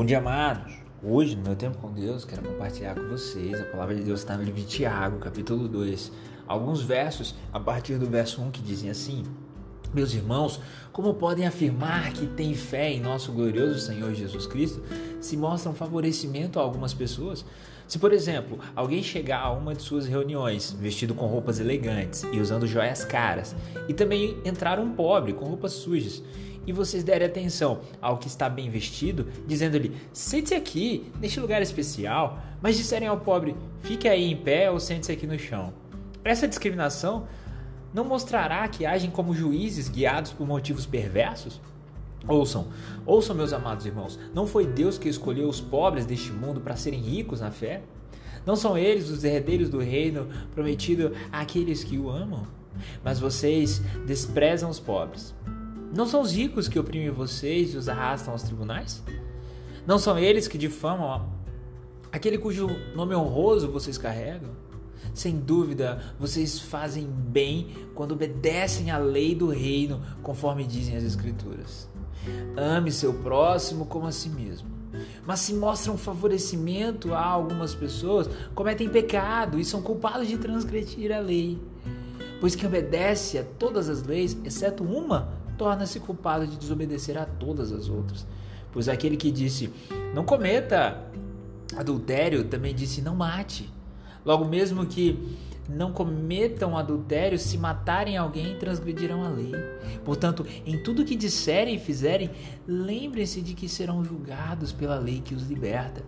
Bom 0.00 0.06
dia, 0.06 0.16
amados. 0.16 0.72
Hoje, 1.02 1.36
no 1.36 1.42
meu 1.42 1.54
tempo 1.54 1.76
com 1.76 1.92
Deus, 1.92 2.24
quero 2.24 2.42
compartilhar 2.42 2.94
com 2.94 3.06
vocês. 3.06 3.60
A 3.60 3.64
palavra 3.64 3.94
de 3.94 4.02
Deus 4.02 4.20
está 4.20 4.34
no 4.34 4.42
livro 4.42 4.58
de 4.58 4.66
Tiago, 4.66 5.18
capítulo 5.18 5.68
2. 5.68 6.10
Alguns 6.48 6.80
versos, 6.80 7.34
a 7.52 7.60
partir 7.60 7.98
do 7.98 8.06
verso 8.06 8.40
1, 8.40 8.50
que 8.50 8.62
dizem 8.62 8.88
assim: 8.88 9.24
Meus 9.92 10.14
irmãos, 10.14 10.58
como 10.90 11.12
podem 11.12 11.46
afirmar 11.46 12.14
que 12.14 12.26
têm 12.26 12.54
fé 12.54 12.90
em 12.90 12.98
nosso 12.98 13.30
glorioso 13.30 13.78
Senhor 13.78 14.14
Jesus 14.14 14.46
Cristo 14.46 14.82
se 15.20 15.36
mostram 15.36 15.74
favorecimento 15.74 16.58
a 16.58 16.62
algumas 16.62 16.94
pessoas? 16.94 17.44
Se, 17.86 17.98
por 17.98 18.14
exemplo, 18.14 18.58
alguém 18.74 19.02
chegar 19.02 19.40
a 19.40 19.52
uma 19.52 19.74
de 19.74 19.82
suas 19.82 20.06
reuniões 20.06 20.72
vestido 20.80 21.12
com 21.12 21.26
roupas 21.26 21.60
elegantes 21.60 22.24
e 22.32 22.40
usando 22.40 22.66
joias 22.66 23.04
caras, 23.04 23.54
e 23.86 23.92
também 23.92 24.38
entrar 24.46 24.78
um 24.78 24.92
pobre 24.92 25.34
com 25.34 25.44
roupas 25.44 25.72
sujas, 25.72 26.22
e 26.70 26.72
vocês 26.72 27.02
derem 27.02 27.26
atenção 27.26 27.80
ao 28.00 28.16
que 28.16 28.28
está 28.28 28.48
bem 28.48 28.70
vestido, 28.70 29.26
dizendo-lhe: 29.46 29.96
sente-se 30.12 30.54
aqui, 30.54 31.10
neste 31.20 31.40
lugar 31.40 31.60
especial, 31.60 32.38
mas 32.62 32.76
disserem 32.76 33.08
ao 33.08 33.18
pobre: 33.18 33.56
fique 33.80 34.08
aí 34.08 34.30
em 34.30 34.36
pé 34.36 34.70
ou 34.70 34.78
sente-se 34.78 35.10
aqui 35.10 35.26
no 35.26 35.38
chão. 35.38 35.74
Essa 36.22 36.46
discriminação 36.46 37.26
não 37.92 38.04
mostrará 38.04 38.66
que 38.68 38.86
agem 38.86 39.10
como 39.10 39.34
juízes 39.34 39.88
guiados 39.88 40.32
por 40.32 40.46
motivos 40.46 40.86
perversos? 40.86 41.60
Ouçam, 42.28 42.68
ouçam, 43.04 43.34
meus 43.34 43.52
amados 43.52 43.84
irmãos, 43.84 44.18
não 44.32 44.46
foi 44.46 44.66
Deus 44.66 44.96
que 44.96 45.08
escolheu 45.08 45.48
os 45.48 45.60
pobres 45.60 46.06
deste 46.06 46.30
mundo 46.30 46.60
para 46.60 46.76
serem 46.76 47.00
ricos 47.00 47.40
na 47.40 47.50
fé? 47.50 47.82
Não 48.46 48.54
são 48.54 48.78
eles 48.78 49.10
os 49.10 49.24
herdeiros 49.24 49.68
do 49.68 49.78
reino 49.78 50.28
prometido 50.54 51.12
àqueles 51.32 51.82
que 51.82 51.98
o 51.98 52.08
amam? 52.08 52.46
Mas 53.02 53.18
vocês 53.18 53.82
desprezam 54.06 54.70
os 54.70 54.78
pobres. 54.78 55.34
Não 55.92 56.06
são 56.06 56.22
os 56.22 56.32
ricos 56.32 56.68
que 56.68 56.78
oprimem 56.78 57.10
vocês 57.10 57.74
e 57.74 57.76
os 57.76 57.88
arrastam 57.88 58.32
aos 58.32 58.42
tribunais? 58.42 59.02
Não 59.86 59.98
são 59.98 60.18
eles 60.18 60.46
que 60.46 60.56
difamam 60.56 61.28
aquele 62.12 62.38
cujo 62.38 62.68
nome 62.94 63.14
honroso 63.14 63.70
vocês 63.70 63.98
carregam? 63.98 64.50
Sem 65.12 65.36
dúvida, 65.36 66.14
vocês 66.18 66.60
fazem 66.60 67.06
bem 67.06 67.68
quando 67.94 68.12
obedecem 68.12 68.90
à 68.90 68.98
lei 68.98 69.34
do 69.34 69.48
reino, 69.48 70.00
conforme 70.22 70.64
dizem 70.64 70.96
as 70.96 71.02
Escrituras. 71.02 71.88
Ame 72.56 72.92
seu 72.92 73.14
próximo 73.14 73.86
como 73.86 74.06
a 74.06 74.12
si 74.12 74.28
mesmo. 74.28 74.68
Mas 75.26 75.40
se 75.40 75.54
mostram 75.54 75.96
favorecimento 75.96 77.14
a 77.14 77.24
algumas 77.24 77.74
pessoas, 77.74 78.28
cometem 78.54 78.88
pecado 78.88 79.58
e 79.58 79.64
são 79.64 79.82
culpados 79.82 80.28
de 80.28 80.36
transgredir 80.38 81.12
a 81.12 81.18
lei. 81.20 81.58
Pois 82.40 82.54
quem 82.54 82.68
obedece 82.68 83.38
a 83.38 83.44
todas 83.44 83.88
as 83.88 84.02
leis, 84.02 84.36
exceto 84.44 84.82
uma, 84.82 85.39
torna-se 85.60 86.00
culpado 86.00 86.46
de 86.46 86.56
desobedecer 86.56 87.18
a 87.18 87.26
todas 87.26 87.70
as 87.70 87.86
outras. 87.86 88.26
Pois 88.72 88.88
aquele 88.88 89.14
que 89.14 89.30
disse, 89.30 89.70
não 90.14 90.24
cometa 90.24 90.96
adultério, 91.76 92.44
também 92.44 92.74
disse, 92.74 93.02
não 93.02 93.14
mate. 93.14 93.68
Logo 94.24 94.46
mesmo 94.46 94.86
que 94.86 95.36
não 95.68 95.92
cometam 95.92 96.78
adultério, 96.78 97.38
se 97.38 97.58
matarem 97.58 98.16
alguém, 98.16 98.56
transgredirão 98.58 99.22
a 99.22 99.28
lei. 99.28 99.52
Portanto, 100.02 100.46
em 100.64 100.82
tudo 100.82 101.04
que 101.04 101.14
disserem 101.14 101.74
e 101.74 101.78
fizerem, 101.78 102.30
lembrem-se 102.66 103.42
de 103.42 103.52
que 103.52 103.68
serão 103.68 104.02
julgados 104.02 104.72
pela 104.72 104.98
lei 104.98 105.20
que 105.20 105.34
os 105.34 105.42
liberta. 105.42 106.02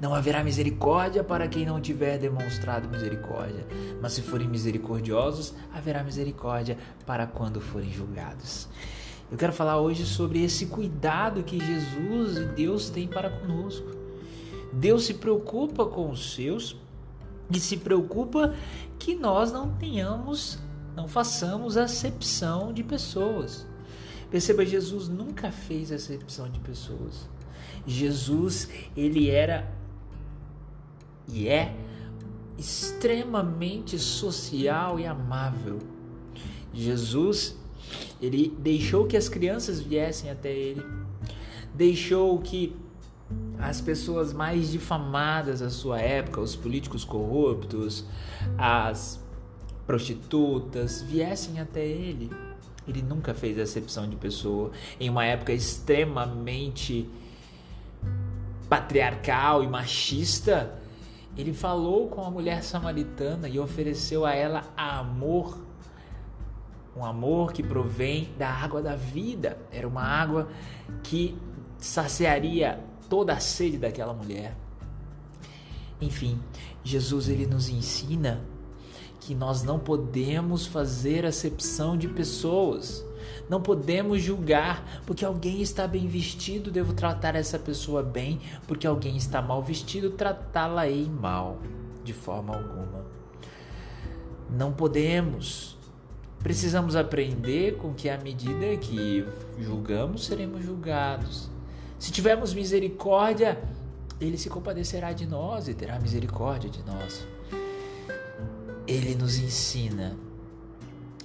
Não 0.00 0.14
haverá 0.14 0.42
misericórdia 0.44 1.24
para 1.24 1.48
quem 1.48 1.64
não 1.64 1.80
tiver 1.80 2.18
demonstrado 2.18 2.88
misericórdia, 2.88 3.66
mas 4.00 4.12
se 4.12 4.22
forem 4.22 4.48
misericordiosos, 4.48 5.54
haverá 5.72 6.02
misericórdia 6.02 6.76
para 7.06 7.26
quando 7.26 7.60
forem 7.60 7.90
julgados. 7.92 8.68
Eu 9.30 9.36
quero 9.36 9.52
falar 9.52 9.80
hoje 9.80 10.06
sobre 10.06 10.42
esse 10.44 10.66
cuidado 10.66 11.42
que 11.42 11.58
Jesus 11.58 12.36
e 12.36 12.44
Deus 12.44 12.88
têm 12.90 13.08
para 13.08 13.28
conosco. 13.28 13.88
Deus 14.72 15.04
se 15.04 15.14
preocupa 15.14 15.86
com 15.86 16.10
os 16.10 16.34
seus 16.34 16.76
e 17.50 17.58
se 17.58 17.76
preocupa 17.76 18.54
que 18.98 19.14
nós 19.14 19.52
não 19.52 19.74
tenhamos, 19.74 20.58
não 20.94 21.08
façamos 21.08 21.76
acepção 21.76 22.72
de 22.72 22.82
pessoas. 22.84 23.66
Perceba, 24.30 24.64
Jesus 24.64 25.08
nunca 25.08 25.50
fez 25.50 25.90
acepção 25.90 26.48
de 26.48 26.60
pessoas. 26.60 27.28
Jesus, 27.86 28.68
ele 28.96 29.30
era 29.30 29.72
e 31.28 31.48
é 31.48 31.74
extremamente 32.58 33.98
social 33.98 34.98
e 34.98 35.06
amável. 35.06 35.78
Jesus, 36.72 37.56
ele 38.20 38.54
deixou 38.58 39.06
que 39.06 39.16
as 39.16 39.28
crianças 39.28 39.80
viessem 39.80 40.30
até 40.30 40.52
ele, 40.52 40.82
deixou 41.74 42.38
que 42.38 42.74
as 43.58 43.80
pessoas 43.80 44.32
mais 44.32 44.70
difamadas 44.70 45.60
da 45.60 45.70
sua 45.70 46.00
época, 46.00 46.40
os 46.40 46.54
políticos 46.54 47.04
corruptos, 47.04 48.04
as 48.56 49.20
prostitutas, 49.86 51.02
viessem 51.02 51.60
até 51.60 51.86
ele. 51.86 52.30
Ele 52.86 53.02
nunca 53.02 53.34
fez 53.34 53.58
acepção 53.58 54.08
de 54.08 54.16
pessoa. 54.16 54.70
Em 55.00 55.10
uma 55.10 55.24
época 55.24 55.52
extremamente 55.52 57.08
patriarcal 58.68 59.62
e 59.62 59.68
machista, 59.68 60.78
ele 61.36 61.52
falou 61.52 62.08
com 62.08 62.24
a 62.24 62.30
mulher 62.30 62.62
samaritana 62.62 63.48
e 63.48 63.58
ofereceu 63.58 64.24
a 64.24 64.34
ela 64.34 64.64
amor. 64.76 65.58
Um 66.96 67.04
amor 67.04 67.52
que 67.52 67.62
provém 67.62 68.32
da 68.38 68.48
água 68.48 68.80
da 68.80 68.96
vida. 68.96 69.58
Era 69.70 69.86
uma 69.86 70.02
água 70.02 70.48
que 71.02 71.36
saciaria 71.78 72.80
toda 73.08 73.34
a 73.34 73.40
sede 73.40 73.76
daquela 73.76 74.14
mulher. 74.14 74.56
Enfim, 76.00 76.40
Jesus 76.82 77.28
ele 77.28 77.46
nos 77.46 77.68
ensina 77.68 78.42
que 79.26 79.34
nós 79.34 79.64
não 79.64 79.76
podemos 79.76 80.66
fazer 80.66 81.26
acepção 81.26 81.96
de 81.96 82.06
pessoas. 82.06 83.04
Não 83.48 83.60
podemos 83.60 84.22
julgar 84.22 85.02
porque 85.04 85.24
alguém 85.24 85.60
está 85.60 85.84
bem 85.88 86.06
vestido, 86.06 86.70
devo 86.70 86.92
tratar 86.92 87.34
essa 87.34 87.58
pessoa 87.58 88.04
bem, 88.04 88.40
porque 88.68 88.86
alguém 88.86 89.16
está 89.16 89.42
mal 89.42 89.60
vestido, 89.60 90.10
tratá-la-ei 90.10 91.10
mal, 91.10 91.58
de 92.04 92.12
forma 92.12 92.54
alguma. 92.54 93.04
Não 94.48 94.72
podemos. 94.72 95.76
Precisamos 96.38 96.94
aprender 96.94 97.78
com 97.78 97.92
que 97.92 98.08
à 98.08 98.16
medida 98.16 98.76
que 98.76 99.26
julgamos, 99.58 100.24
seremos 100.24 100.64
julgados. 100.64 101.50
Se 101.98 102.12
tivermos 102.12 102.54
misericórdia, 102.54 103.60
ele 104.20 104.38
se 104.38 104.48
compadecerá 104.48 105.12
de 105.12 105.26
nós 105.26 105.66
e 105.66 105.74
terá 105.74 105.98
misericórdia 105.98 106.70
de 106.70 106.84
nós. 106.84 107.26
Ele 108.86 109.14
nos 109.14 109.38
ensina 109.38 110.16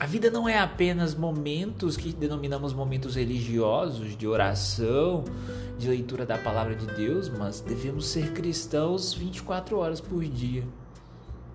a 0.02 0.08
vida 0.08 0.32
não 0.32 0.50
é 0.50 0.58
apenas 0.58 1.14
momentos 1.14 1.96
que 1.96 2.12
denominamos 2.12 2.74
momentos 2.74 3.14
religiosos, 3.14 4.18
de 4.18 4.28
oração, 4.28 5.24
de 5.78 5.88
leitura 5.88 6.26
da 6.26 6.40
palavra 6.40 6.74
de 6.74 6.88
Deus, 6.88 7.30
mas 7.30 7.60
devemos 7.62 8.08
ser 8.08 8.34
cristãos 8.34 9.14
24 9.14 9.78
horas 9.78 10.02
por 10.02 10.24
dia, 10.24 10.68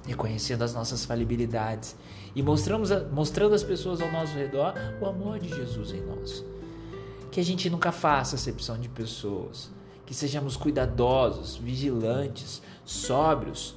reconhecendo 0.06 0.62
as 0.62 0.72
nossas 0.72 1.04
falibilidades 1.04 1.96
e 2.36 2.40
mostramos 2.40 2.90
mostrando 3.10 3.52
às 3.52 3.64
pessoas 3.64 4.00
ao 4.00 4.12
nosso 4.12 4.36
redor 4.36 4.74
o 5.00 5.06
amor 5.06 5.40
de 5.40 5.48
Jesus 5.48 5.90
em 5.90 6.02
nós. 6.02 6.44
Que 7.32 7.40
a 7.40 7.44
gente 7.44 7.68
nunca 7.68 7.90
faça 7.90 8.36
acepção 8.36 8.78
de 8.78 8.88
pessoas, 8.88 9.72
que 10.06 10.14
sejamos 10.14 10.56
cuidadosos, 10.56 11.56
vigilantes, 11.56 12.62
sóbrios, 12.84 13.74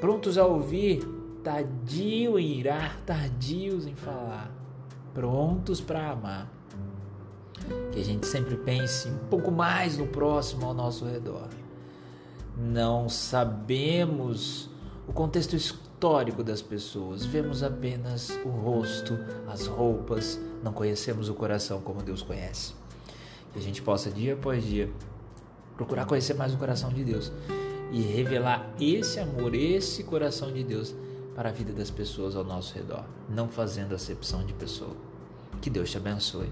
prontos 0.00 0.36
a 0.38 0.44
ouvir 0.44 1.06
tardio 1.42 2.38
em 2.38 2.58
irar, 2.58 3.00
tardios 3.06 3.86
em 3.86 3.94
falar, 3.94 4.50
prontos 5.14 5.80
para 5.80 6.10
amar. 6.10 6.52
Que 7.92 8.00
a 8.00 8.04
gente 8.04 8.26
sempre 8.26 8.56
pense 8.56 9.08
um 9.08 9.18
pouco 9.30 9.50
mais 9.50 9.96
no 9.96 10.06
próximo 10.06 10.66
ao 10.66 10.74
nosso 10.74 11.04
redor. 11.04 11.48
Não 12.56 13.08
sabemos 13.08 14.70
o 15.06 15.12
contexto 15.12 15.54
histórico 15.54 16.42
das 16.42 16.60
pessoas, 16.60 17.24
vemos 17.24 17.62
apenas 17.62 18.30
o 18.44 18.48
rosto, 18.48 19.18
as 19.46 19.66
roupas, 19.66 20.40
não 20.62 20.72
conhecemos 20.72 21.28
o 21.28 21.34
coração 21.34 21.80
como 21.80 22.02
Deus 22.02 22.22
conhece. 22.22 22.74
Que 23.52 23.58
a 23.58 23.62
gente 23.62 23.80
possa, 23.82 24.10
dia 24.10 24.34
após 24.34 24.64
dia, 24.64 24.90
procurar 25.76 26.06
conhecer 26.06 26.34
mais 26.34 26.52
o 26.52 26.56
coração 26.56 26.90
de 26.90 27.04
Deus 27.04 27.32
e 27.92 28.00
revelar 28.00 28.74
esse 28.80 29.20
amor, 29.20 29.54
esse 29.54 30.04
coração 30.04 30.52
de 30.52 30.62
Deus 30.62 30.94
para 31.34 31.50
a 31.50 31.52
vida 31.52 31.72
das 31.72 31.90
pessoas 31.90 32.34
ao 32.34 32.44
nosso 32.44 32.74
redor, 32.74 33.04
não 33.28 33.48
fazendo 33.48 33.94
acepção 33.94 34.44
de 34.44 34.52
pessoa. 34.54 34.96
Que 35.60 35.70
Deus 35.70 35.90
te 35.90 35.96
abençoe. 35.96 36.48